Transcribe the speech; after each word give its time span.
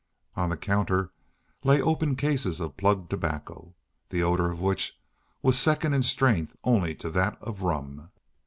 On 0.35 0.49
the 0.49 0.57
counter 0.57 1.11
lay 1.63 1.79
open 1.79 2.15
cases 2.15 2.59
of 2.59 2.75
plug 2.75 3.07
tobacco, 3.07 3.75
the 4.09 4.23
odor 4.23 4.49
of 4.49 4.59
which 4.59 4.99
was 5.43 5.59
second 5.59 5.93
in 5.93 6.01
strength 6.01 6.55
only 6.63 6.95
to 6.95 7.11
that 7.11 7.37
of 7.39 7.61
rum. 7.61 8.09